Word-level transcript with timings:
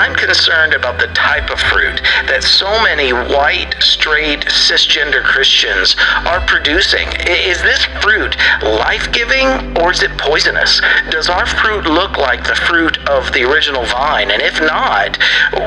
I'm 0.00 0.14
concerned 0.14 0.72
about 0.72 0.98
the 0.98 1.08
type 1.08 1.50
of 1.50 1.60
fruit 1.60 2.00
that 2.24 2.42
so 2.42 2.82
many 2.82 3.12
white, 3.12 3.74
straight, 3.80 4.40
cisgender 4.46 5.22
Christians 5.22 5.94
are 6.24 6.40
producing. 6.46 7.06
Is 7.28 7.60
this 7.60 7.84
fruit 8.00 8.34
life 8.62 9.12
giving 9.12 9.76
or 9.76 9.92
is 9.92 10.02
it 10.02 10.16
poisonous? 10.16 10.80
Does 11.10 11.28
our 11.28 11.44
fruit 11.44 11.84
look 11.84 12.16
like 12.16 12.46
the 12.46 12.54
fruit 12.54 12.96
of 13.10 13.30
the 13.34 13.44
original 13.44 13.84
vine? 13.84 14.30
And 14.30 14.40
if 14.40 14.58
not, 14.58 15.20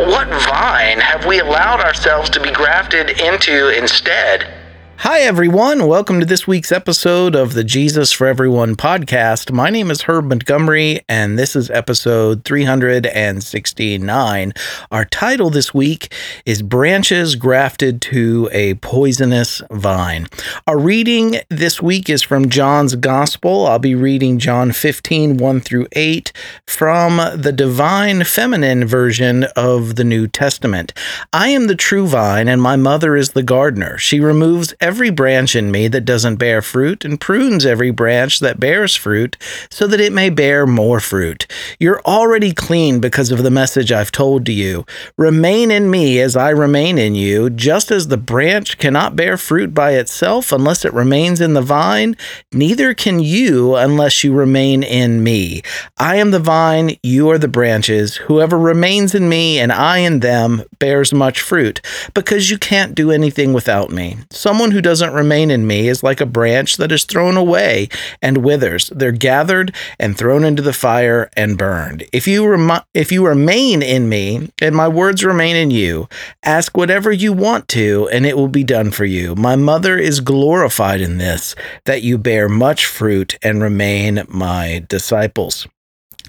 what 0.09 0.27
vine 0.49 0.99
have 0.99 1.27
we 1.27 1.37
allowed 1.37 1.81
ourselves 1.81 2.31
to 2.31 2.39
be 2.39 2.49
grafted 2.49 3.11
into 3.21 3.69
instead? 3.69 4.62
Hi, 5.03 5.19
everyone. 5.19 5.85
Welcome 5.87 6.19
to 6.21 6.25
this 6.25 6.47
week's 6.47 6.71
episode 6.71 7.35
of 7.35 7.55
the 7.55 7.65
Jesus 7.65 8.13
for 8.13 8.25
Everyone 8.25 8.77
podcast. 8.77 9.51
My 9.51 9.69
name 9.69 9.91
is 9.91 10.03
Herb 10.03 10.29
Montgomery, 10.29 11.01
and 11.09 11.37
this 11.37 11.57
is 11.57 11.69
episode 11.69 12.45
369. 12.45 14.53
Our 14.91 15.03
title 15.03 15.49
this 15.49 15.73
week 15.73 16.13
is 16.45 16.61
Branches 16.61 17.35
Grafted 17.35 18.01
to 18.03 18.47
a 18.53 18.75
Poisonous 18.75 19.61
Vine. 19.69 20.27
Our 20.67 20.79
reading 20.79 21.41
this 21.49 21.81
week 21.81 22.09
is 22.09 22.21
from 22.21 22.47
John's 22.47 22.95
Gospel. 22.95 23.67
I'll 23.67 23.79
be 23.79 23.95
reading 23.95 24.39
John 24.39 24.71
15, 24.71 25.35
1 25.35 25.59
through 25.59 25.87
8 25.91 26.31
from 26.65 27.17
the 27.35 27.51
Divine 27.51 28.23
Feminine 28.23 28.85
version 28.85 29.43
of 29.57 29.97
the 29.97 30.05
New 30.05 30.29
Testament. 30.29 30.93
I 31.33 31.49
am 31.49 31.67
the 31.67 31.75
true 31.75 32.07
vine, 32.07 32.47
and 32.47 32.61
my 32.61 32.77
mother 32.77 33.17
is 33.17 33.31
the 33.31 33.43
gardener. 33.43 33.97
She 33.97 34.21
removes 34.21 34.73
every 34.79 34.92
every 34.93 35.09
branch 35.09 35.55
in 35.55 35.71
me 35.71 35.87
that 35.87 36.05
doesn't 36.05 36.35
bear 36.35 36.61
fruit, 36.61 37.03
and 37.03 37.19
prunes 37.19 37.65
every 37.65 37.89
branch 37.89 38.39
that 38.39 38.59
bears 38.59 38.95
fruit, 38.95 39.35
so 39.71 39.87
that 39.87 39.99
it 39.99 40.13
may 40.13 40.29
bear 40.29 40.67
more 40.67 40.99
fruit. 40.99 41.47
You're 41.79 41.99
already 42.01 42.53
clean 42.53 42.99
because 42.99 43.31
of 43.31 43.41
the 43.41 43.49
message 43.49 43.91
I've 43.91 44.11
told 44.11 44.45
to 44.45 44.51
you. 44.51 44.85
Remain 45.17 45.71
in 45.71 45.89
me 45.89 46.19
as 46.19 46.35
I 46.35 46.51
remain 46.51 46.99
in 46.99 47.15
you, 47.15 47.49
just 47.49 47.89
as 47.89 48.07
the 48.07 48.17
branch 48.17 48.77
cannot 48.77 49.15
bear 49.15 49.35
fruit 49.35 49.73
by 49.73 49.93
itself 49.93 50.51
unless 50.51 50.85
it 50.85 50.93
remains 50.93 51.41
in 51.41 51.55
the 51.55 51.63
vine, 51.63 52.15
neither 52.51 52.93
can 52.93 53.19
you 53.19 53.75
unless 53.75 54.23
you 54.23 54.31
remain 54.31 54.83
in 54.83 55.23
me. 55.23 55.63
I 55.97 56.17
am 56.17 56.29
the 56.29 56.39
vine, 56.39 56.97
you 57.01 57.31
are 57.31 57.39
the 57.39 57.47
branches. 57.47 58.17
Whoever 58.17 58.59
remains 58.59 59.15
in 59.15 59.27
me 59.27 59.57
and 59.57 59.71
I 59.71 59.97
in 59.97 60.19
them 60.19 60.61
bears 60.77 61.11
much 61.11 61.41
fruit, 61.41 61.81
because 62.13 62.51
you 62.51 62.59
can't 62.59 62.93
do 62.93 63.09
anything 63.09 63.53
without 63.53 63.89
me. 63.89 64.17
Someone 64.29 64.69
who 64.73 64.81
doesn't 64.81 65.13
remain 65.13 65.49
in 65.49 65.65
me 65.65 65.87
is 65.87 66.03
like 66.03 66.19
a 66.19 66.25
branch 66.25 66.77
that 66.77 66.91
is 66.91 67.05
thrown 67.05 67.37
away 67.37 67.87
and 68.21 68.43
withers. 68.43 68.89
They're 68.89 69.11
gathered 69.11 69.73
and 69.99 70.17
thrown 70.17 70.43
into 70.43 70.61
the 70.61 70.73
fire 70.73 71.29
and 71.37 71.57
burned. 71.57 72.03
If 72.11 72.27
you 72.27 72.45
rem- 72.45 72.83
if 72.93 73.11
you 73.11 73.25
remain 73.25 73.81
in 73.81 74.09
me 74.09 74.51
and 74.61 74.75
my 74.75 74.87
words 74.87 75.23
remain 75.23 75.55
in 75.55 75.71
you, 75.71 76.09
ask 76.43 76.75
whatever 76.75 77.11
you 77.11 77.31
want 77.31 77.67
to 77.69 78.09
and 78.11 78.25
it 78.25 78.35
will 78.35 78.49
be 78.49 78.63
done 78.63 78.91
for 78.91 79.05
you. 79.05 79.35
My 79.35 79.55
mother 79.55 79.97
is 79.97 80.19
glorified 80.19 80.99
in 80.99 81.17
this 81.17 81.55
that 81.85 82.01
you 82.01 82.17
bear 82.17 82.49
much 82.49 82.85
fruit 82.85 83.37
and 83.41 83.61
remain 83.61 84.23
my 84.27 84.85
disciples. 84.89 85.67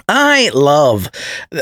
I 0.08 0.50
love 0.52 1.10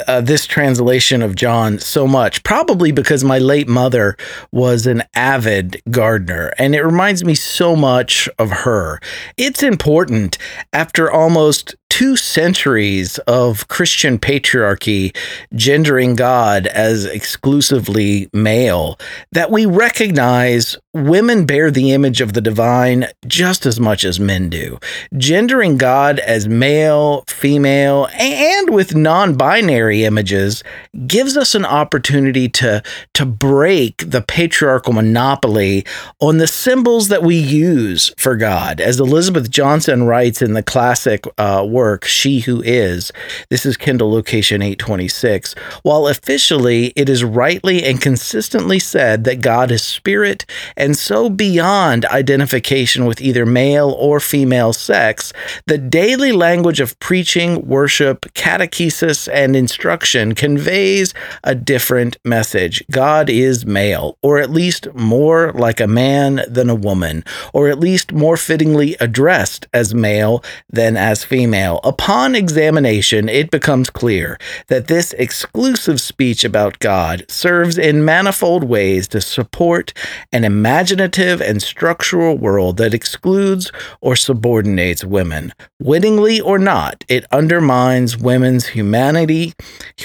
uh, 0.09 0.21
this 0.21 0.47
translation 0.47 1.23
of 1.23 1.37
John 1.37 1.79
so 1.79 2.07
much, 2.07 2.43
probably 2.43 2.91
because 2.91 3.23
my 3.23 3.39
late 3.39 3.69
mother 3.69 4.17
was 4.51 4.87
an 4.87 5.03
avid 5.15 5.81
gardener, 5.91 6.53
and 6.59 6.75
it 6.75 6.83
reminds 6.83 7.25
me 7.25 7.35
so 7.35 7.77
much 7.77 8.29
of 8.39 8.51
her. 8.51 9.01
It's 9.37 9.63
important 9.63 10.39
after 10.73 11.11
almost 11.11 11.75
two 11.93 12.17
centuries 12.17 13.19
of 13.27 13.69
Christian 13.69 14.19
patriarchy 14.19 15.15
gendering 15.55 16.17
God 16.17 16.67
as 16.69 17.05
exclusively 17.05 18.31
male 18.33 18.99
that 19.33 19.51
we 19.51 19.67
recognize 19.67 20.79
women 20.95 21.45
bear 21.45 21.71
the 21.71 21.93
image 21.93 22.23
of 22.23 22.33
the 22.33 22.41
divine 22.41 23.09
just 23.27 23.67
as 23.67 23.79
much 23.79 24.05
as 24.05 24.19
men 24.19 24.49
do. 24.49 24.79
Gendering 25.19 25.77
God 25.77 26.19
as 26.21 26.49
male, 26.49 27.25
female, 27.29 28.09
and 28.19 28.71
with 28.71 28.95
non 28.95 29.35
binary 29.37 30.05
images 30.05 30.65
gives 31.07 31.37
us 31.37 31.55
an 31.55 31.67
opportunity 31.67 32.49
to, 32.49 32.83
to 33.13 33.27
break 33.27 34.11
the 34.11 34.23
patriarchal 34.23 34.95
monopoly 34.95 35.85
on 36.21 36.39
the 36.39 36.47
symbols 36.47 37.09
that 37.09 37.23
we 37.23 37.37
use 37.37 38.15
for 38.17 38.35
God. 38.35 38.81
As 38.81 38.99
Elizabeth 38.99 39.51
Johnson 39.51 40.05
writes 40.05 40.41
in 40.41 40.55
the 40.55 40.63
classic 40.63 41.27
uh, 41.37 41.67
work, 41.69 41.82
work, 41.83 42.05
She 42.05 42.39
Who 42.39 42.63
Is. 42.63 43.11
This 43.51 43.67
is 43.67 43.77
Kindle 43.77 44.13
Location 44.13 44.63
826. 44.63 45.55
While 45.83 46.07
officially 46.07 46.93
it 46.95 47.09
is 47.09 47.25
rightly 47.25 47.83
and 47.83 48.01
consistently 48.01 48.79
said 48.79 49.25
that 49.25 49.41
God 49.41 49.73
is 49.73 49.83
spirit 49.83 50.47
and 50.77 50.97
so 50.97 51.29
beyond 51.29 52.05
identification 52.05 53.05
with 53.05 53.21
either 53.21 53.45
male 53.45 53.97
or 53.99 54.21
female 54.21 54.73
sex, 54.73 55.33
the 55.67 55.77
daily 55.77 56.31
language 56.31 56.79
of 56.79 56.97
preaching, 57.01 57.67
worship, 57.67 58.33
catechesis, 58.33 59.29
and 59.33 59.57
instruction 59.57 60.37
conveys 60.37 61.13
a 61.43 61.57
different 61.57 62.17
message. 62.25 62.85
God 62.93 63.29
is 63.29 63.67
male, 63.67 64.19
or 64.23 64.39
at 64.39 64.51
least 64.51 64.87
more 64.95 65.51
like 65.55 65.81
a 65.81 65.89
man 65.89 66.43
than 66.47 66.71
a 66.71 66.77
woman, 66.77 67.25
or 67.53 67.69
at 67.69 67.81
least 67.81 68.13
more 68.13 68.37
fittingly 68.37 68.95
addressed 69.01 69.67
as 69.75 69.93
male 69.93 70.45
than 70.71 70.97
as 70.97 71.25
female. 71.25 71.72
Upon 71.85 72.35
examination, 72.35 73.29
it 73.29 73.51
becomes 73.51 73.91
clear 73.91 74.39
that 74.69 74.89
this 74.89 75.13
exclusive 75.15 76.01
speech 76.01 76.45
about 76.45 76.79
God 76.79 77.25
serves 77.29 77.79
in 77.79 78.05
manifold 78.05 78.65
ways 78.65 79.09
to 79.09 79.21
support 79.21 79.93
an 80.33 80.45
imaginative 80.45 81.41
and 81.41 81.63
structural 81.63 82.37
world 82.37 82.77
that 82.79 82.95
excludes 82.95 83.71
or 84.01 84.17
subordinates 84.17 85.05
women. 85.05 85.53
Wittingly 85.81 86.41
or 86.41 86.59
not, 86.59 87.05
it 87.09 87.25
undermines 87.33 88.17
women's 88.17 88.67
humanity, 88.67 89.53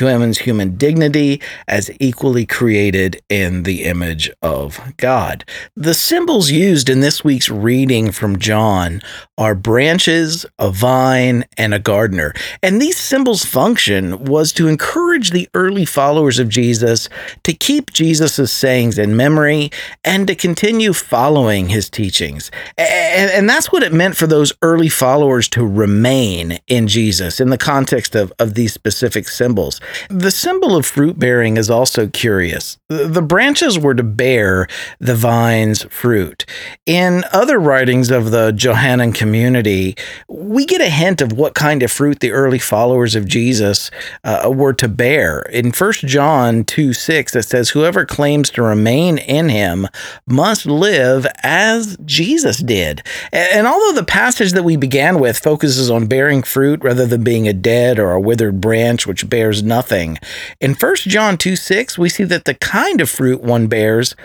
women's 0.02 0.40
human 0.40 0.76
dignity 0.76 1.42
as 1.68 1.92
equally 2.00 2.46
created 2.46 3.22
in 3.30 3.64
the 3.64 3.84
image 3.84 4.32
of 4.42 4.80
God. 4.98 5.46
The 5.76 5.94
symbols 5.94 6.52
used 6.52 6.90
in 6.90 7.02
this 7.02 7.24
week's 7.24 7.50
reading 7.50 8.12
from 8.12 8.40
John 8.40 9.02
are 9.38 9.56
branches, 9.56 10.46
a 10.58 10.72
vine, 10.72 11.46
and 11.58 11.74
a 11.74 11.80
gardener. 11.80 12.34
And 12.62 12.82
these 12.82 12.98
symbols' 12.98 13.46
function 13.46 14.26
was 14.26 14.52
to 14.54 14.68
encourage 14.68 15.32
the 15.32 15.50
early 15.54 15.86
followers 15.86 16.40
of 16.40 16.50
Jesus 16.50 17.10
to 17.44 17.54
keep 17.54 17.92
Jesus' 17.92 18.52
sayings 18.52 18.98
in 18.98 19.16
memory 19.16 19.72
and 20.04 20.28
to 20.28 20.36
continue 20.36 20.94
following 20.94 21.70
his 21.70 21.90
teachings. 21.90 22.52
And, 22.78 23.32
and 23.32 23.50
that's 23.50 23.72
what 23.72 23.84
it 23.84 23.94
meant 23.94 24.18
for 24.18 24.28
those 24.28 24.54
early 24.62 24.90
followers 24.90 25.48
to 25.50 25.66
remain 25.66 26.60
in 26.68 26.88
Jesus 26.88 27.40
in 27.40 27.50
the 27.50 27.58
context 27.58 28.16
of, 28.16 28.32
of 28.40 28.54
these 28.54 28.74
specific 28.74 29.28
symbols. 29.28 29.82
The 30.10 30.32
symbol 30.32 30.76
of 30.76 30.86
fruit 30.86 31.20
bearing 31.20 31.58
is 31.58 31.70
also 31.70 32.08
curious. 32.08 32.78
The 32.88 33.22
branches 33.22 33.80
were 33.80 33.96
to 33.96 34.04
bear 34.04 34.68
the 35.00 35.16
vine's 35.16 35.84
fruit. 35.84 36.46
In 36.86 37.24
other 37.32 37.60
writings 37.60 38.12
of 38.12 38.32
the 38.32 38.52
Johannine 38.52 39.14
community, 39.14 39.96
we 40.28 40.66
get 40.66 40.82
a 40.82 40.90
hint 40.90 41.22
of 41.22 41.34
what 41.38 41.54
kind 41.54 41.84
of 41.84 41.92
fruit 41.92 42.20
the 42.20 42.32
early 42.32 42.60
followers 42.60 43.16
of 43.16 43.28
Jesus 43.28 43.92
uh, 44.24 44.52
were 44.54 44.74
to 44.74 44.88
bear. 44.88 45.42
In 45.42 45.72
1 45.72 45.94
John 46.06 46.64
2 46.64 46.94
6, 46.94 47.36
it 47.36 47.44
says, 47.44 47.70
Whoever 47.70 48.06
claims 48.06 48.50
to 48.52 48.64
remain 48.64 49.18
in 49.20 49.50
him 49.50 49.88
must 50.26 50.66
live 50.66 51.28
as 51.44 51.98
Jesus 52.06 52.58
did. 52.58 53.04
And 53.32 53.68
although 53.68 53.94
the 53.94 54.04
passage 54.04 54.54
that 54.54 54.64
we 54.64 54.76
began 54.76 55.20
with 55.20 55.38
focuses 55.38 55.92
on 55.92 56.08
bearing 56.08 56.44
fruit 56.44 56.84
rather 56.84 57.06
than 57.06 57.24
being 57.24 57.48
a 57.48 57.54
dead 57.54 58.00
or 58.00 58.12
a 58.12 58.22
withered 58.22 58.60
branch 58.60 59.06
which 59.06 59.30
bears 59.30 59.62
nothing, 59.62 60.18
in 60.60 60.74
1 60.74 60.96
John 60.98 61.38
2 61.38 61.56
6, 61.56 61.98
we 61.98 62.10
see 62.10 62.24
that 62.24 62.46
the 62.46 62.56
kind 62.56 63.00
of 63.00 63.10
fruit 63.10 63.42
one 63.42 63.68
bears, 63.68 64.16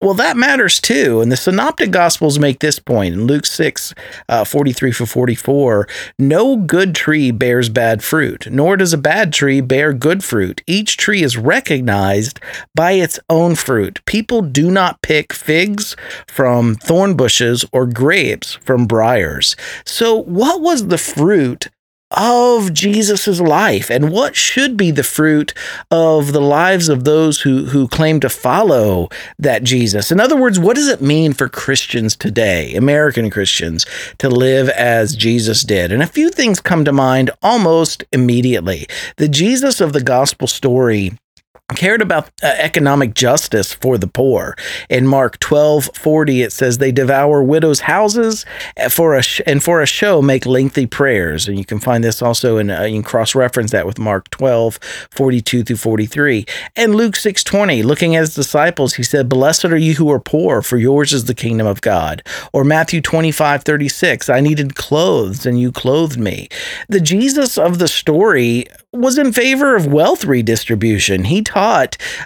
well, 0.00 0.14
that 0.14 0.36
matters 0.36 0.80
too. 0.80 1.20
And 1.20 1.30
the 1.30 1.36
Synoptic 1.36 1.90
Gospels 1.90 2.38
make 2.38 2.60
this 2.60 2.78
point 2.78 3.14
in 3.14 3.26
Luke 3.26 3.46
6 3.46 3.94
uh, 4.28 4.44
43 4.44 4.92
for 4.92 5.06
44 5.06 5.86
no 6.18 6.53
good 6.56 6.94
tree 6.94 7.30
bears 7.30 7.68
bad 7.68 8.02
fruit, 8.02 8.48
nor 8.50 8.76
does 8.76 8.92
a 8.92 8.98
bad 8.98 9.32
tree 9.32 9.60
bear 9.60 9.92
good 9.92 10.22
fruit. 10.22 10.62
Each 10.66 10.96
tree 10.96 11.22
is 11.22 11.36
recognized 11.36 12.40
by 12.74 12.92
its 12.92 13.18
own 13.28 13.54
fruit. 13.54 14.00
People 14.06 14.42
do 14.42 14.70
not 14.70 15.02
pick 15.02 15.32
figs 15.32 15.96
from 16.26 16.74
thorn 16.74 17.14
bushes 17.14 17.64
or 17.72 17.86
grapes 17.86 18.54
from 18.54 18.86
briars. 18.86 19.56
So, 19.84 20.16
what 20.16 20.60
was 20.60 20.88
the 20.88 20.98
fruit 20.98 21.68
of 22.16 22.72
Jesus's 22.72 23.40
life 23.40 23.90
and 23.90 24.10
what 24.10 24.36
should 24.36 24.76
be 24.76 24.90
the 24.90 25.02
fruit 25.02 25.54
of 25.90 26.32
the 26.32 26.40
lives 26.40 26.88
of 26.88 27.04
those 27.04 27.42
who 27.42 27.66
who 27.66 27.88
claim 27.88 28.20
to 28.20 28.28
follow 28.28 29.08
that 29.38 29.62
Jesus. 29.62 30.10
In 30.10 30.20
other 30.20 30.36
words, 30.36 30.58
what 30.58 30.76
does 30.76 30.88
it 30.88 31.00
mean 31.00 31.32
for 31.32 31.48
Christians 31.48 32.16
today, 32.16 32.74
American 32.74 33.30
Christians, 33.30 33.86
to 34.18 34.28
live 34.28 34.68
as 34.70 35.16
Jesus 35.16 35.62
did? 35.62 35.92
And 35.92 36.02
a 36.02 36.06
few 36.06 36.30
things 36.30 36.60
come 36.60 36.84
to 36.84 36.92
mind 36.92 37.30
almost 37.42 38.04
immediately. 38.12 38.86
The 39.16 39.28
Jesus 39.28 39.80
of 39.80 39.92
the 39.92 40.02
gospel 40.02 40.46
story 40.46 41.12
cared 41.70 42.02
about 42.02 42.30
uh, 42.42 42.54
economic 42.58 43.14
justice 43.14 43.72
for 43.72 43.96
the 43.96 44.06
poor. 44.06 44.54
In 44.90 45.06
Mark 45.06 45.40
12:40 45.40 46.44
it 46.44 46.52
says, 46.52 46.76
They 46.76 46.92
devour 46.92 47.42
widows' 47.42 47.80
houses 47.80 48.44
uh, 48.78 48.90
for 48.90 49.14
a 49.14 49.22
sh- 49.22 49.40
and 49.46 49.62
for 49.62 49.80
a 49.80 49.86
show 49.86 50.20
make 50.20 50.44
lengthy 50.44 50.84
prayers. 50.84 51.48
And 51.48 51.58
you 51.58 51.64
can 51.64 51.80
find 51.80 52.04
this 52.04 52.20
also 52.20 52.58
in, 52.58 52.70
uh, 52.70 52.82
you 52.82 52.96
can 52.96 53.02
cross 53.02 53.34
reference 53.34 53.70
that 53.70 53.86
with 53.86 53.98
Mark 53.98 54.28
12:42 54.30 55.66
through 55.66 55.76
43. 55.76 56.44
And 56.76 56.94
Luke 56.94 57.14
6:20 57.14 57.82
looking 57.82 58.14
at 58.14 58.20
his 58.20 58.34
disciples, 58.34 58.94
he 58.94 59.02
said, 59.02 59.30
Blessed 59.30 59.64
are 59.64 59.76
you 59.76 59.94
who 59.94 60.10
are 60.10 60.20
poor, 60.20 60.60
for 60.60 60.76
yours 60.76 61.14
is 61.14 61.24
the 61.24 61.34
kingdom 61.34 61.66
of 61.66 61.80
God. 61.80 62.22
Or 62.52 62.64
Matthew 62.64 63.00
25:36 63.00 64.28
I 64.28 64.40
needed 64.40 64.74
clothes 64.74 65.46
and 65.46 65.58
you 65.58 65.72
clothed 65.72 66.18
me. 66.18 66.50
The 66.90 67.00
Jesus 67.00 67.56
of 67.56 67.78
the 67.78 67.88
story 67.88 68.66
was 68.92 69.16
in 69.18 69.32
favor 69.32 69.74
of 69.74 69.86
wealth 69.86 70.24
redistribution. 70.24 71.24
He 71.24 71.42
taught 71.42 71.63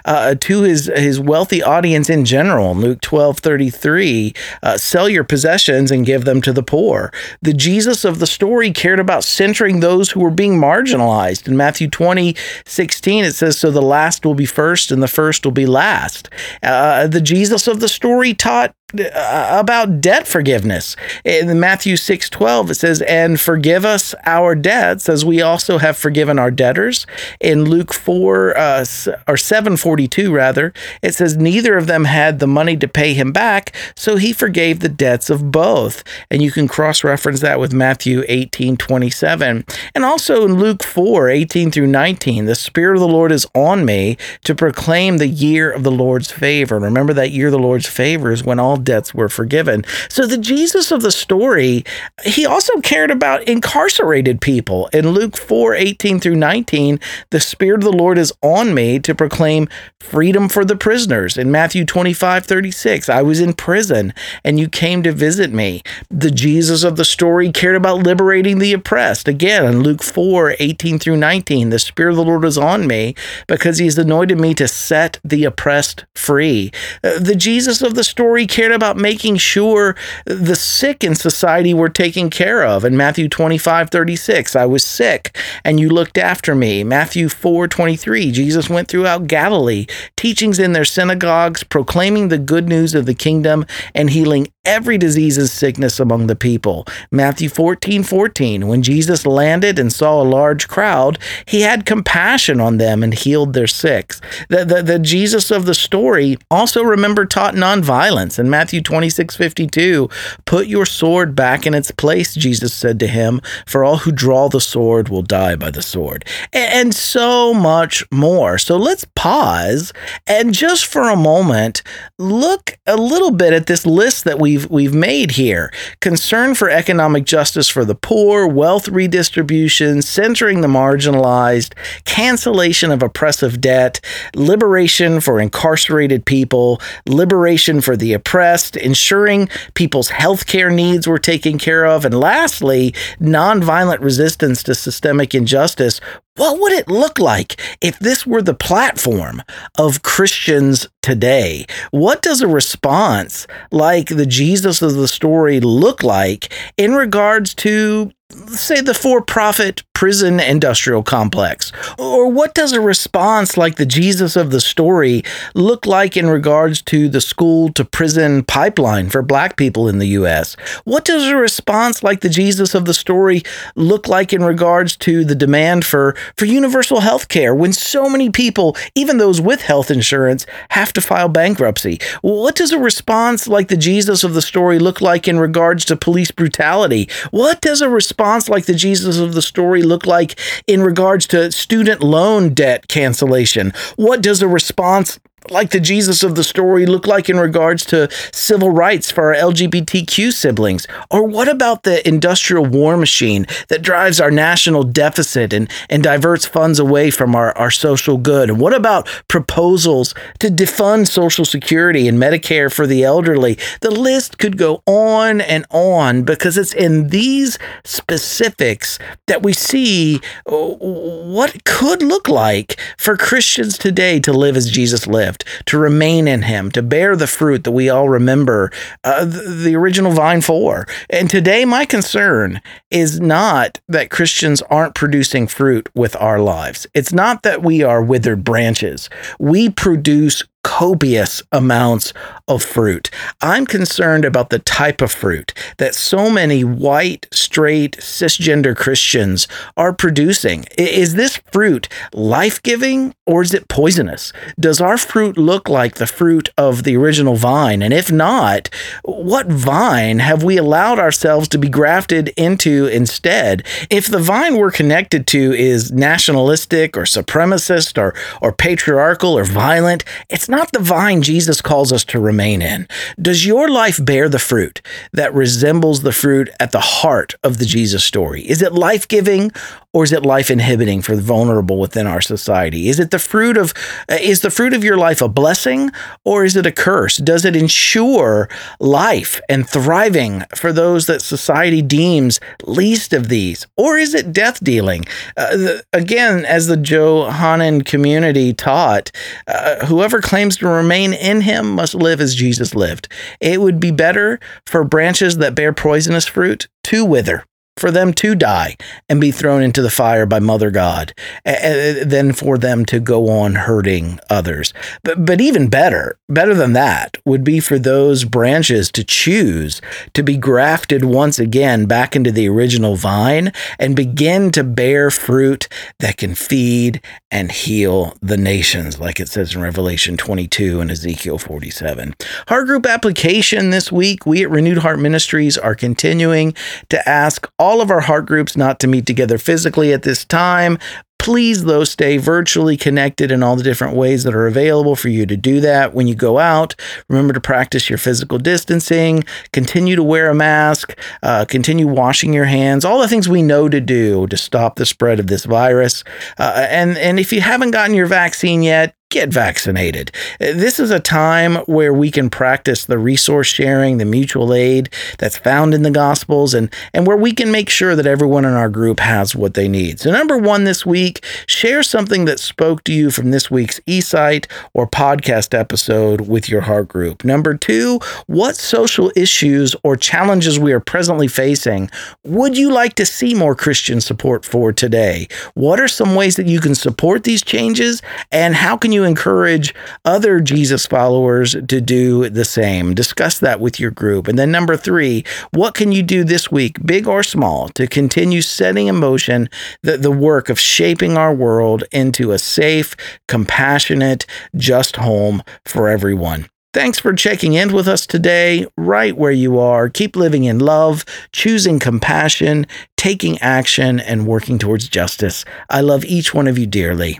uh, 0.05 0.35
to 0.35 0.61
his 0.61 0.91
his 0.95 1.19
wealthy 1.19 1.63
audience 1.63 2.09
in 2.09 2.25
general. 2.25 2.75
Luke 2.75 3.01
twelve 3.01 3.39
thirty 3.39 3.69
three, 3.69 4.33
uh, 4.63 4.77
sell 4.77 5.07
your 5.07 5.23
possessions 5.23 5.91
and 5.91 6.05
give 6.05 6.25
them 6.25 6.41
to 6.41 6.53
the 6.53 6.63
poor. 6.63 7.11
The 7.41 7.53
Jesus 7.53 8.05
of 8.05 8.19
the 8.19 8.27
story 8.27 8.71
cared 8.71 8.99
about 8.99 9.23
centering 9.23 9.79
those 9.79 10.11
who 10.11 10.19
were 10.19 10.29
being 10.29 10.59
marginalized. 10.59 11.47
In 11.47 11.55
Matthew 11.57 11.89
twenty 11.89 12.35
sixteen, 12.65 13.23
it 13.23 13.35
says, 13.35 13.57
"So 13.57 13.71
the 13.71 13.81
last 13.81 14.25
will 14.25 14.35
be 14.35 14.45
first, 14.45 14.91
and 14.91 15.01
the 15.01 15.07
first 15.07 15.45
will 15.45 15.51
be 15.51 15.65
last." 15.65 16.29
Uh, 16.61 17.07
the 17.07 17.21
Jesus 17.21 17.67
of 17.67 17.79
the 17.79 17.89
story 17.89 18.33
taught 18.33 18.73
about 18.93 20.01
debt 20.01 20.27
forgiveness. 20.27 20.95
In 21.23 21.59
Matthew 21.59 21.95
6 21.95 22.29
12, 22.29 22.71
it 22.71 22.75
says, 22.75 23.01
And 23.03 23.39
forgive 23.39 23.85
us 23.85 24.15
our 24.25 24.55
debts 24.55 25.07
as 25.07 25.23
we 25.23 25.41
also 25.41 25.77
have 25.77 25.97
forgiven 25.97 26.39
our 26.39 26.51
debtors. 26.51 27.05
In 27.39 27.65
Luke 27.65 27.93
4 27.93 28.57
uh, 28.57 28.85
or 29.27 29.37
742, 29.37 30.33
rather, 30.33 30.73
it 31.01 31.13
says, 31.13 31.37
Neither 31.37 31.77
of 31.77 31.87
them 31.87 32.05
had 32.05 32.39
the 32.39 32.47
money 32.47 32.75
to 32.77 32.87
pay 32.87 33.13
him 33.13 33.31
back, 33.31 33.75
so 33.95 34.15
he 34.15 34.33
forgave 34.33 34.79
the 34.79 34.89
debts 34.89 35.29
of 35.29 35.51
both. 35.51 36.03
And 36.31 36.41
you 36.41 36.51
can 36.51 36.67
cross 36.67 37.03
reference 37.03 37.41
that 37.41 37.59
with 37.59 37.73
Matthew 37.73 38.23
18 38.27 38.77
27. 38.77 39.65
And 39.93 40.05
also 40.05 40.45
in 40.45 40.55
Luke 40.55 40.83
4 40.83 41.29
18 41.29 41.71
through 41.71 41.87
19, 41.87 42.45
the 42.45 42.55
Spirit 42.55 42.95
of 42.95 43.01
the 43.01 43.07
Lord 43.07 43.31
is 43.31 43.47
on 43.53 43.85
me 43.85 44.17
to 44.45 44.55
proclaim 44.55 45.17
the 45.17 45.27
year 45.27 45.71
of 45.71 45.83
the 45.83 45.91
Lord's 45.91 46.31
favor. 46.31 46.79
Remember 46.79 47.13
that 47.13 47.31
year 47.31 47.47
of 47.47 47.51
the 47.51 47.59
Lord's 47.59 47.85
favor 47.85 48.31
is 48.31 48.43
when 48.43 48.59
all 48.59 48.78
debts 48.83 49.13
were 49.13 49.29
forgiven. 49.29 49.83
So 50.09 50.25
the 50.25 50.37
Jesus 50.37 50.91
of 50.91 51.01
the 51.01 51.11
story, 51.11 51.83
he 52.23 52.45
also 52.45 52.79
cared 52.81 53.11
about 53.11 53.43
incarcerated 53.43 54.41
people. 54.41 54.89
In 54.93 55.09
Luke 55.09 55.37
4 55.37 55.75
18 55.75 56.19
through 56.19 56.35
19, 56.35 56.99
the 57.29 57.39
Spirit 57.39 57.83
of 57.83 57.91
the 57.91 57.97
Lord 57.97 58.17
is 58.17 58.33
on 58.41 58.73
me 58.73 58.99
to 58.99 59.15
proclaim 59.15 59.67
freedom 59.99 60.49
for 60.49 60.65
the 60.65 60.75
prisoners. 60.75 61.37
In 61.37 61.51
Matthew 61.51 61.85
25 61.85 62.45
36, 62.45 63.09
I 63.09 63.21
was 63.21 63.39
in 63.39 63.53
prison 63.53 64.13
and 64.43 64.59
you 64.59 64.67
came 64.67 65.03
to 65.03 65.11
visit 65.11 65.51
me. 65.51 65.81
The 66.09 66.31
Jesus 66.31 66.83
of 66.83 66.95
the 66.95 67.05
story 67.05 67.51
cared 67.51 67.75
about 67.75 68.03
liberating 68.03 68.59
the 68.59 68.73
oppressed. 68.73 69.27
Again, 69.27 69.65
in 69.65 69.83
Luke 69.83 70.03
4 70.03 70.55
18 70.59 70.99
through 70.99 71.17
19, 71.17 71.69
the 71.69 71.79
Spirit 71.79 72.11
of 72.11 72.17
the 72.17 72.23
Lord 72.23 72.45
is 72.45 72.57
on 72.57 72.87
me 72.87 73.15
because 73.47 73.77
he's 73.77 73.97
anointed 73.97 74.39
me 74.39 74.53
to 74.55 74.67
set 74.67 75.19
the 75.23 75.43
oppressed 75.43 76.05
free. 76.15 76.71
Uh, 77.03 77.19
the 77.19 77.35
Jesus 77.35 77.81
of 77.81 77.95
the 77.95 78.03
story 78.03 78.47
cared 78.47 78.68
cared 78.69 78.75
about 78.75 78.97
making 78.97 79.37
sure 79.37 79.95
the 80.25 80.55
sick 80.55 81.03
in 81.03 81.15
society 81.15 81.73
were 81.73 81.89
taken 81.89 82.29
care 82.29 82.63
of. 82.63 82.85
In 82.85 82.95
Matthew 82.95 83.27
25, 83.27 83.89
36, 83.89 84.55
I 84.55 84.65
was 84.65 84.85
sick 84.85 85.35
and 85.63 85.79
you 85.79 85.89
looked 85.89 86.17
after 86.17 86.53
me. 86.53 86.83
Matthew 86.83 87.29
4, 87.29 87.67
23, 87.67 88.31
Jesus 88.31 88.69
went 88.69 88.87
throughout 88.87 89.27
Galilee, 89.27 89.87
teachings 90.15 90.59
in 90.59 90.73
their 90.73 90.85
synagogues, 90.85 91.63
proclaiming 91.63 92.27
the 92.27 92.37
good 92.37 92.67
news 92.67 92.93
of 92.93 93.05
the 93.05 93.15
kingdom 93.15 93.65
and 93.95 94.11
healing 94.11 94.47
every 94.65 94.99
disease 94.99 95.37
and 95.37 95.49
sickness 95.49 95.99
among 95.99 96.27
the 96.27 96.35
people. 96.35 96.85
Matthew 97.11 97.49
14, 97.49 98.03
14, 98.03 98.67
when 98.67 98.83
Jesus 98.83 99.25
landed 99.25 99.79
and 99.79 99.91
saw 99.91 100.21
a 100.21 100.23
large 100.23 100.67
crowd, 100.67 101.17
he 101.45 101.61
had 101.61 101.87
compassion 101.87 102.59
on 102.59 102.77
them 102.77 103.01
and 103.01 103.15
healed 103.15 103.53
their 103.53 103.65
sick. 103.65 104.13
The, 104.49 104.65
the, 104.65 104.83
the 104.83 104.99
Jesus 104.99 105.49
of 105.49 105.65
the 105.65 105.73
story 105.73 106.37
also 106.51 106.83
remember 106.83 107.25
taught 107.25 107.55
nonviolence. 107.55 108.37
In 108.37 108.47
Matthew 108.47 108.58
26, 108.67 109.35
52, 109.35 110.09
put 110.45 110.67
your 110.67 110.85
sword 110.85 111.35
back 111.35 111.65
in 111.65 111.73
its 111.73 111.91
place, 111.91 112.35
Jesus 112.35 112.73
said 112.73 112.99
to 112.99 113.07
him, 113.07 113.41
for 113.65 113.83
all 113.83 113.97
who 113.97 114.11
draw 114.11 114.49
the 114.49 114.61
sword 114.61 115.09
will 115.09 115.21
die 115.21 115.55
by 115.55 115.71
the 115.71 115.81
sword. 115.81 116.25
And 116.51 116.93
so 116.93 117.53
much 117.53 118.03
more. 118.11 118.57
So 118.57 118.77
let's 118.77 119.05
pause 119.15 119.93
and 120.27 120.53
just 120.53 120.85
for 120.85 121.03
a 121.03 121.15
moment 121.15 121.83
look 122.17 122.77
a 122.85 122.97
little 122.97 123.31
bit 123.31 123.53
at 123.53 123.67
this 123.67 123.85
list 123.85 124.25
that 124.25 124.39
we've 124.39 124.69
we've 124.69 124.93
made 124.93 125.31
here. 125.31 125.71
Concern 126.01 126.55
for 126.55 126.69
economic 126.69 127.25
justice 127.25 127.69
for 127.69 127.85
the 127.85 127.95
poor, 127.95 128.47
wealth 128.47 128.87
redistribution, 128.87 130.01
centering 130.01 130.61
the 130.61 130.67
marginalized, 130.67 131.73
cancellation 132.05 132.91
of 132.91 133.01
oppressive 133.01 133.61
debt, 133.61 133.99
liberation 134.35 135.21
for 135.21 135.39
incarcerated 135.39 136.25
people, 136.25 136.81
liberation 137.05 137.81
for 137.81 137.95
the 137.95 138.13
oppressed, 138.13 138.48
ensuring 138.75 139.49
people's 139.73 140.09
health 140.09 140.45
care 140.47 140.69
needs 140.69 141.07
were 141.07 141.19
taken 141.19 141.57
care 141.57 141.85
of, 141.85 142.05
and 142.05 142.19
lastly, 142.19 142.93
nonviolent 143.19 144.01
resistance 144.01 144.63
to 144.63 144.75
systemic 144.75 145.35
injustice. 145.35 146.01
What 146.35 146.59
would 146.59 146.71
it 146.71 146.87
look 146.87 147.19
like 147.19 147.59
if 147.81 147.99
this 147.99 148.25
were 148.25 148.41
the 148.41 148.53
platform 148.53 149.43
of 149.77 150.03
Christians 150.03 150.87
today? 151.09 151.65
What 151.89 152.21
does 152.21 152.41
a 152.41 152.47
response 152.47 153.47
like 153.71 154.09
the 154.09 154.27
Jesus 154.27 154.83
of 154.83 154.93
the 154.93 155.07
story 155.07 155.59
look 155.59 156.03
like 156.03 156.53
in 156.77 156.93
regards 156.93 157.55
to 157.55 158.11
say 158.49 158.79
the 158.79 158.93
for-profit 158.93 159.83
prison 159.93 160.39
industrial 160.39 161.01
complex 161.01 161.71
or 161.97 162.31
what 162.31 162.53
does 162.53 162.71
a 162.71 162.79
response 162.79 163.57
like 163.57 163.75
the 163.75 163.85
Jesus 163.85 164.35
of 164.35 164.51
the 164.51 164.61
story 164.61 165.23
look 165.55 165.87
like 165.87 166.15
in 166.15 166.29
regards 166.29 166.81
to 166.81 167.09
the 167.09 167.19
school 167.19 167.73
to 167.73 167.83
prison 167.83 168.43
pipeline 168.43 169.09
for 169.09 169.21
black 169.23 169.57
people 169.57 169.89
in 169.89 169.97
the 169.97 170.09
US 170.09 170.55
what 170.85 171.03
does 171.03 171.27
a 171.27 171.35
response 171.35 172.03
like 172.03 172.21
the 172.21 172.29
Jesus 172.29 172.75
of 172.75 172.85
the 172.85 172.93
story 172.93 173.41
look 173.75 174.07
like 174.07 174.31
in 174.31 174.43
regards 174.43 174.95
to 174.97 175.25
the 175.25 175.35
demand 175.35 175.83
for 175.83 176.15
for 176.37 176.45
universal 176.45 177.01
health 177.01 177.27
care 177.29 177.55
when 177.55 177.73
so 177.73 178.07
many 178.07 178.29
people 178.29 178.77
even 178.93 179.17
those 179.17 179.41
with 179.41 179.61
health 179.63 179.89
insurance 179.89 180.45
have 180.69 180.93
to 180.93 180.98
file 181.01 181.29
bankruptcy 181.29 181.99
what 182.21 182.55
does 182.55 182.71
a 182.71 182.79
response 182.79 183.47
like 183.47 183.67
the 183.67 183.77
Jesus 183.77 184.23
of 184.23 184.33
the 184.33 184.41
story 184.41 184.79
look 184.79 185.01
like 185.01 185.27
in 185.27 185.39
regards 185.39 185.85
to 185.85 185.95
police 185.95 186.31
brutality 186.31 187.09
what 187.31 187.61
does 187.61 187.81
a 187.81 187.89
response 187.89 188.09
response 188.19 188.49
like 188.49 188.65
the 188.65 188.73
Jesus 188.73 189.17
of 189.17 189.33
the 189.33 189.41
story 189.41 189.81
look 189.81 190.05
like 190.05 190.39
in 190.67 190.81
regards 190.81 191.27
to 191.27 191.51
student 191.51 192.01
loan 192.01 192.53
debt 192.53 192.87
cancellation? 192.87 193.71
What 193.95 194.21
does 194.21 194.41
a 194.41 194.47
response 194.47 195.19
like 195.49 195.71
the 195.71 195.79
Jesus 195.79 196.23
of 196.23 196.35
the 196.35 196.43
story 196.43 196.85
look 196.85 197.07
like 197.07 197.29
in 197.29 197.39
regards 197.39 197.85
to 197.85 198.09
civil 198.31 198.69
rights 198.69 199.11
for 199.11 199.33
our 199.33 199.51
LGBTQ 199.51 200.31
siblings? 200.33 200.87
Or 201.09 201.23
what 201.23 201.47
about 201.47 201.83
the 201.83 202.07
industrial 202.07 202.65
war 202.65 202.97
machine 202.97 203.45
that 203.69 203.81
drives 203.81 204.19
our 204.19 204.31
national 204.31 204.83
deficit 204.83 205.53
and, 205.53 205.69
and 205.89 206.03
diverts 206.03 206.45
funds 206.45 206.79
away 206.79 207.11
from 207.11 207.35
our, 207.35 207.57
our 207.57 207.71
social 207.71 208.17
good? 208.17 208.49
And 208.49 208.59
what 208.59 208.73
about 208.73 209.07
proposals 209.27 210.13
to 210.39 210.49
defund 210.49 211.07
Social 211.07 211.45
Security 211.45 212.07
and 212.07 212.17
Medicare 212.17 212.71
for 212.71 212.85
the 212.85 213.03
elderly? 213.03 213.57
The 213.81 213.91
list 213.91 214.37
could 214.37 214.57
go 214.57 214.83
on 214.85 215.41
and 215.41 215.65
on 215.69 216.23
because 216.23 216.57
it's 216.57 216.73
in 216.73 217.09
these 217.09 217.57
specifics 217.83 218.99
that 219.27 219.43
we 219.43 219.53
see 219.53 220.19
uh, 220.45 220.55
what 220.55 221.63
could 221.65 222.01
look 222.01 222.27
like 222.27 222.79
for 222.97 223.17
Christians 223.17 223.77
today 223.77 224.19
to 224.19 224.33
live 224.33 224.57
as 224.57 224.69
Jesus 224.69 225.07
lived 225.07 225.28
lived, 225.29 225.45
to 225.65 225.77
remain 225.77 226.27
in 226.27 226.43
Him, 226.43 226.71
to 226.71 226.81
bear 226.81 227.15
the 227.15 227.27
fruit 227.27 227.63
that 227.63 227.71
we 227.71 227.89
all 227.89 228.09
remember 228.09 228.71
uh, 229.03 229.25
the 229.25 229.75
original 229.75 230.11
vine 230.11 230.41
for. 230.41 230.87
And 231.09 231.29
today, 231.29 231.65
my 231.65 231.85
concern 231.85 232.61
is 232.89 233.19
not 233.19 233.79
that 233.87 234.09
Christians 234.09 234.61
aren't 234.63 234.95
producing 234.95 235.47
fruit 235.47 235.89
with 235.93 236.15
our 236.17 236.39
lives. 236.39 236.87
It's 236.93 237.13
not 237.13 237.43
that 237.43 237.61
we 237.61 237.83
are 237.83 238.01
withered 238.01 238.43
branches. 238.43 239.09
We 239.39 239.69
produce 239.69 240.43
copious 240.69 241.41
amounts 241.51 242.13
of 242.47 242.61
fruit. 242.61 243.09
I'm 243.41 243.65
concerned 243.65 244.23
about 244.23 244.51
the 244.51 244.59
type 244.59 245.01
of 245.01 245.11
fruit 245.11 245.51
that 245.77 245.95
so 245.95 246.29
many 246.29 246.63
white, 246.63 247.27
straight, 247.31 247.97
cisgender 247.97 248.77
Christians 248.77 249.47
are 249.75 249.93
producing. 249.93 250.65
Is 250.77 251.15
this 251.15 251.37
fruit 251.51 251.89
life 252.13 252.61
giving 252.61 253.15
or 253.25 253.41
is 253.41 253.53
it 253.53 253.67
poisonous? 253.67 254.31
Does 254.59 254.79
our 254.79 254.97
fruit 254.97 255.37
look 255.37 255.69
like 255.69 255.95
the 255.95 256.07
fruit 256.07 256.49
of 256.55 256.83
the 256.83 256.95
original 256.97 257.35
vine? 257.35 257.81
And 257.81 257.93
if 257.93 258.11
not, 258.11 258.69
what 259.03 259.47
vine 259.47 260.19
have 260.19 260.43
we 260.43 260.57
allowed 260.57 260.99
ourselves 260.99 261.47
to 261.49 261.57
be 261.57 261.69
grafted 261.69 262.29
into 262.29 262.85
instead? 262.85 263.63
If 263.89 264.07
the 264.07 264.19
vine 264.19 264.57
we're 264.57 264.71
connected 264.71 265.25
to 265.27 265.53
is 265.53 265.91
nationalistic 265.91 266.95
or 266.95 267.03
supremacist 267.03 267.97
or, 267.97 268.13
or 268.41 268.51
patriarchal 268.51 269.37
or 269.37 269.45
violent, 269.45 270.03
it's 270.29 270.49
not 270.49 270.58
the 270.71 270.79
vine 270.79 271.21
Jesus 271.21 271.61
calls 271.61 271.93
us 271.93 272.03
to 272.05 272.19
remain 272.19 272.61
in. 272.61 272.87
Does 273.21 273.45
your 273.45 273.69
life 273.69 274.03
bear 274.03 274.27
the 274.29 274.39
fruit 274.39 274.81
that 275.13 275.33
resembles 275.33 276.01
the 276.01 276.11
fruit 276.11 276.49
at 276.59 276.71
the 276.71 276.79
heart 276.79 277.35
of 277.43 277.57
the 277.57 277.65
Jesus 277.65 278.03
story? 278.03 278.41
Is 278.41 278.61
it 278.61 278.73
life 278.73 279.07
giving 279.07 279.51
or 279.91 280.03
is 280.03 280.11
it 280.11 280.23
life 280.23 280.51
inhibiting 280.51 281.01
for 281.01 281.15
the 281.15 281.21
vulnerable 281.21 281.79
within 281.79 282.05
our 282.05 282.21
society? 282.21 282.89
Is 282.89 282.99
it 282.99 283.11
the 283.11 283.19
fruit 283.19 283.57
of 283.57 283.73
uh, 284.09 284.17
is 284.21 284.41
the 284.41 284.51
fruit 284.51 284.73
of 284.73 284.83
your 284.83 284.97
life 284.97 285.21
a 285.21 285.27
blessing 285.27 285.89
or 286.23 286.45
is 286.45 286.55
it 286.55 286.65
a 286.65 286.71
curse? 286.71 287.17
Does 287.17 287.43
it 287.43 287.55
ensure 287.55 288.49
life 288.79 289.41
and 289.49 289.67
thriving 289.67 290.43
for 290.53 290.71
those 290.71 291.07
that 291.07 291.21
society 291.21 291.81
deems 291.81 292.39
least 292.65 293.13
of 293.13 293.29
these, 293.29 293.65
or 293.77 293.97
is 293.97 294.13
it 294.13 294.31
death 294.31 294.63
dealing? 294.63 295.05
Uh, 295.35 295.57
the, 295.57 295.83
again, 295.91 296.45
as 296.45 296.67
the 296.67 296.77
Johannine 296.77 297.81
community 297.81 298.53
taught, 298.53 299.11
uh, 299.47 299.85
whoever 299.87 300.21
claims 300.21 300.57
to 300.57 300.67
remain 300.67 301.13
in 301.13 301.41
Him 301.41 301.71
must 301.71 301.95
live 301.95 302.21
as 302.21 302.35
Jesus 302.35 302.75
lived. 302.75 303.07
It 303.39 303.59
would 303.59 303.79
be 303.79 303.91
better 303.91 304.39
for 304.65 304.83
branches 304.83 305.37
that 305.37 305.55
bear 305.55 305.73
poisonous 305.73 306.27
fruit 306.27 306.67
to 306.83 307.03
wither 307.05 307.43
for 307.79 307.91
them 307.91 308.13
to 308.13 308.35
die 308.35 308.75
and 309.07 309.21
be 309.21 309.31
thrown 309.31 309.61
into 309.61 309.81
the 309.81 309.89
fire 309.89 310.25
by 310.25 310.39
Mother 310.39 310.71
God 310.71 311.13
than 311.45 312.33
for 312.33 312.57
them 312.57 312.85
to 312.85 312.99
go 312.99 313.29
on 313.29 313.55
hurting 313.55 314.19
others. 314.29 314.73
But, 315.03 315.25
but 315.25 315.41
even 315.41 315.69
better, 315.69 316.17
better 316.27 316.53
than 316.53 316.73
that, 316.73 317.17
would 317.25 317.43
be 317.43 317.59
for 317.59 317.79
those 317.79 318.25
branches 318.25 318.91
to 318.91 319.03
choose 319.03 319.81
to 320.13 320.23
be 320.23 320.37
grafted 320.37 321.05
once 321.05 321.39
again 321.39 321.85
back 321.85 322.15
into 322.15 322.31
the 322.31 322.49
original 322.49 322.95
vine 322.95 323.51
and 323.77 323.95
begin 323.95 324.51
to 324.51 324.63
bear 324.63 325.11
fruit 325.11 325.67
that 325.99 326.17
can 326.17 326.35
feed 326.35 327.01
and 327.31 327.51
heal 327.51 328.15
the 328.21 328.37
nations, 328.37 328.99
like 328.99 329.19
it 329.19 329.29
says 329.29 329.55
in 329.55 329.61
Revelation 329.61 330.17
22 330.17 330.81
and 330.81 330.91
Ezekiel 330.91 331.37
47. 331.37 332.15
Heart 332.47 332.65
group 332.67 332.85
application 332.85 333.69
this 333.69 333.91
week, 333.91 334.25
we 334.25 334.43
at 334.43 334.49
Renewed 334.49 334.79
Heart 334.79 334.99
Ministries 334.99 335.57
are 335.57 335.75
continuing 335.75 336.53
to 336.89 337.07
ask 337.07 337.49
all 337.59 337.68
all 337.69 337.81
of 337.81 337.91
our 337.91 337.99
heart 337.99 338.25
groups 338.25 338.57
not 338.57 338.79
to 338.79 338.87
meet 338.87 339.05
together 339.05 339.37
physically 339.37 339.93
at 339.93 340.01
this 340.01 340.25
time. 340.25 340.79
Please, 341.19 341.65
though, 341.65 341.83
stay 341.83 342.17
virtually 342.17 342.75
connected 342.75 343.29
in 343.29 343.43
all 343.43 343.55
the 343.55 343.61
different 343.61 343.95
ways 343.95 344.23
that 344.23 344.33
are 344.33 344.47
available 344.47 344.95
for 344.95 345.09
you 345.09 345.27
to 345.27 345.37
do 345.37 345.59
that. 345.59 345.93
When 345.93 346.07
you 346.07 346.15
go 346.15 346.39
out, 346.39 346.73
remember 347.09 347.31
to 347.33 347.39
practice 347.39 347.87
your 347.87 347.99
physical 347.99 348.39
distancing, 348.39 349.23
continue 349.53 349.95
to 349.95 350.03
wear 350.03 350.31
a 350.31 350.33
mask, 350.33 350.97
uh, 351.21 351.45
continue 351.45 351.87
washing 351.87 352.33
your 352.33 352.45
hands, 352.45 352.85
all 352.85 352.99
the 352.99 353.07
things 353.07 353.29
we 353.29 353.43
know 353.43 353.69
to 353.69 353.79
do 353.79 354.25
to 354.27 354.37
stop 354.37 354.77
the 354.77 354.85
spread 354.87 355.19
of 355.19 355.27
this 355.27 355.45
virus. 355.45 356.03
Uh, 356.39 356.65
and, 356.71 356.97
and 356.97 357.19
if 357.19 357.31
you 357.31 357.41
haven't 357.41 357.69
gotten 357.69 357.93
your 357.93 358.07
vaccine 358.07 358.63
yet, 358.63 358.95
get 359.09 359.29
vaccinated. 359.29 360.11
This 360.39 360.79
is 360.79 360.91
a 360.91 360.99
time 360.99 361.55
where 361.65 361.91
we 361.91 362.11
can 362.11 362.29
practice 362.29 362.85
the 362.85 362.99
resource 362.99 363.47
sharing, 363.47 363.97
the 363.97 364.05
mutual 364.05 364.53
aid 364.53 364.89
that's 365.17 365.35
found 365.35 365.73
in 365.73 365.81
the 365.81 365.89
Gospels, 365.89 366.53
and, 366.53 366.71
and 366.93 367.07
where 367.07 367.17
we 367.17 367.31
can 367.31 367.51
make 367.51 367.71
sure 367.71 367.95
that 367.95 368.05
everyone 368.05 368.45
in 368.45 368.53
our 368.53 368.69
group 368.69 368.99
has 368.99 369.35
what 369.35 369.55
they 369.55 369.67
need. 369.67 369.99
So, 369.99 370.11
number 370.11 370.37
one 370.37 370.63
this 370.63 370.85
week, 370.85 371.25
share 371.47 371.81
something 371.81 372.25
that 372.25 372.39
spoke 372.39 372.83
to 372.83 372.93
you 372.93 373.09
from 373.09 373.31
this 373.31 373.49
week's 373.49 373.79
eSight 373.81 374.45
or 374.75 374.85
podcast 374.85 375.57
episode 375.57 376.21
with 376.21 376.47
your 376.47 376.61
heart 376.61 376.87
group. 376.87 377.25
Number 377.25 377.55
two, 377.55 377.99
what 378.27 378.57
social 378.57 379.11
issues 379.15 379.75
or 379.83 379.95
challenges 379.95 380.59
we 380.59 380.71
are 380.71 380.79
presently 380.79 381.27
facing 381.27 381.89
would 382.25 382.55
you 382.55 382.71
like 382.71 382.93
to 382.93 383.07
see 383.07 383.33
more 383.33 383.55
Christian 383.55 384.01
support 384.01 384.45
for 384.45 384.71
today? 384.71 385.27
What 385.55 385.79
are 385.79 385.87
some 385.87 386.13
ways 386.13 386.35
that 386.35 386.45
you 386.45 386.59
can 386.59 386.75
support 386.75 387.23
these 387.23 387.41
changes, 387.41 388.03
and 388.31 388.53
how 388.53 388.77
can 388.77 388.91
you 388.91 388.98
you 388.99 389.05
encourage 389.05 389.73
other 390.03 390.41
Jesus 390.41 390.85
followers 390.85 391.53
to 391.53 391.81
do 391.81 392.29
the 392.29 392.43
same? 392.43 392.93
Discuss 392.93 393.39
that 393.39 393.61
with 393.61 393.79
your 393.79 393.91
group. 393.91 394.27
And 394.27 394.37
then, 394.37 394.51
number 394.51 394.75
three, 394.75 395.23
what 395.51 395.73
can 395.73 395.91
you 395.93 396.03
do 396.03 396.23
this 396.23 396.51
week, 396.51 396.85
big 396.85 397.07
or 397.07 397.23
small, 397.23 397.69
to 397.69 397.87
continue 397.87 398.41
setting 398.41 398.87
in 398.87 398.97
motion 398.97 399.49
the, 399.83 399.97
the 399.97 400.11
work 400.11 400.49
of 400.49 400.59
shaping 400.59 401.17
our 401.17 401.33
world 401.33 401.85
into 401.91 402.31
a 402.31 402.39
safe, 402.39 402.95
compassionate, 403.27 404.25
just 404.55 404.97
home 404.97 405.43
for 405.65 405.87
everyone? 405.87 406.49
Thanks 406.73 406.99
for 406.99 407.13
checking 407.13 407.53
in 407.53 407.73
with 407.73 407.87
us 407.87 408.05
today, 408.05 408.67
right 408.77 409.17
where 409.17 409.31
you 409.31 409.57
are. 409.57 409.89
Keep 409.89 410.15
living 410.15 410.43
in 410.43 410.59
love, 410.59 411.03
choosing 411.31 411.79
compassion, 411.79 412.67
taking 412.95 413.39
action, 413.39 413.99
and 413.99 414.27
working 414.27 414.59
towards 414.59 414.87
justice. 414.87 415.45
I 415.69 415.81
love 415.81 416.05
each 416.05 416.33
one 416.33 416.47
of 416.47 416.59
you 416.59 416.67
dearly. 416.67 417.19